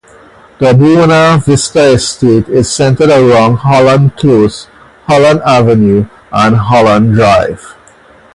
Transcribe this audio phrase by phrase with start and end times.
[0.57, 4.65] The Buona Vista estate is centred around Holland Close,
[5.05, 7.75] Holland Avenue and Holland Drive.